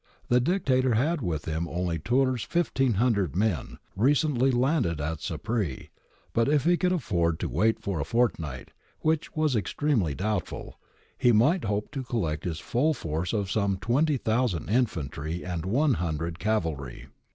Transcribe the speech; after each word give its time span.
The 0.29 0.39
Dictator 0.39 0.95
had 0.95 1.21
with 1.21 1.45
him 1.45 1.67
only 1.67 1.99
Tiirr's 1.99 2.43
1500 2.51 3.33
fi 3.35 3.45
.en, 3.51 3.77
recently 3.95 4.49
landed 4.49 4.99
at 4.99 5.19
Sapri, 5.19 5.91
but 6.33 6.49
if 6.49 6.63
he 6.63 6.75
could 6.75 6.91
afford 6.91 7.39
to 7.39 7.47
wait 7.47 7.79
for 7.79 7.99
a 7.99 8.03
fortnight, 8.03 8.69
which 9.01 9.35
was 9.35 9.55
extremely 9.55 10.15
doubtful, 10.15 10.79
he 11.19 11.31
might 11.31 11.65
hope 11.65 11.91
to 11.91 12.01
collect 12.01 12.45
his 12.45 12.59
full 12.59 12.95
force 12.95 13.31
of 13.31 13.51
some 13.51 13.77
20,000 13.77 14.67
infantry 14.71 15.45
and 15.45 15.67
100 15.67 16.39
cavalry. 16.39 17.05